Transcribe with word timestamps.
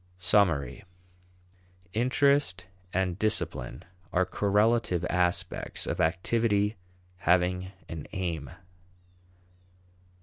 Summary. 0.17 0.83
Interest 1.93 2.65
and 2.91 3.19
discipline 3.19 3.85
are 4.11 4.25
correlative 4.25 5.05
aspects 5.11 5.85
of 5.85 6.01
activity 6.01 6.75
having 7.17 7.71
an 7.87 8.07
aim. 8.11 8.49